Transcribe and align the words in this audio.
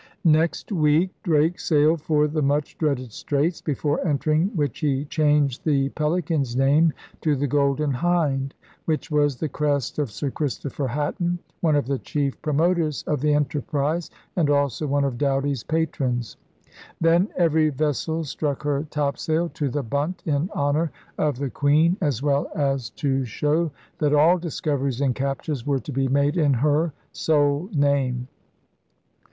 Next 0.25 0.71
week 0.71 1.11
Drake 1.21 1.59
sailed 1.59 2.01
for 2.01 2.27
the 2.27 2.41
much 2.41 2.75
dreaded 2.79 3.11
Straits, 3.13 3.61
before 3.61 4.03
entering 4.03 4.47
which 4.55 4.79
he 4.79 5.05
changed 5.05 5.63
the 5.63 5.89
Pelican's 5.89 6.55
name 6.55 6.91
to 7.21 7.35
the 7.35 7.45
Golden 7.45 7.91
Hind, 7.91 8.55
which 8.85 9.11
was 9.11 9.35
the 9.35 9.47
crest 9.47 9.99
of 9.99 10.09
Sir 10.09 10.31
Christopher 10.31 10.87
Hatton, 10.87 11.37
one 11.59 11.75
of 11.75 11.85
the 11.85 11.99
chief 11.99 12.41
pro 12.41 12.51
moters 12.53 13.03
of 13.07 13.21
the 13.21 13.35
enterprise 13.35 14.09
and 14.35 14.49
also 14.49 14.87
one 14.87 15.03
of 15.03 15.19
Doughty's 15.19 15.63
patrons. 15.63 16.35
Then 16.99 17.27
every 17.37 17.69
vessel 17.69 18.23
struck 18.23 18.63
her 18.63 18.87
topsail 18.89 19.49
to 19.49 19.69
the 19.69 19.83
bunt 19.83 20.23
in 20.25 20.49
honor 20.55 20.91
of 21.19 21.37
the 21.37 21.51
Queen 21.51 21.95
as 22.01 22.23
well 22.23 22.47
as 22.55 22.89
to 22.89 23.07
128 23.07 23.11
ELIZABETHAN 23.19 23.21
SEA 23.21 23.21
DOGS 23.21 23.29
show 23.29 23.71
that 23.99 24.19
all 24.19 24.39
discoveries 24.39 24.99
and 25.01 25.13
captures 25.13 25.67
were 25.67 25.77
to 25.79 25.91
be 25.91 26.07
made 26.07 26.37
in 26.37 26.55
her 26.55 26.91
sole 27.11 27.69
name. 27.71 28.27